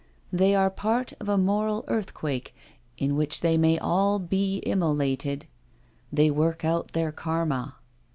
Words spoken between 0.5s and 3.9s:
are part of a moral earthquake in which they may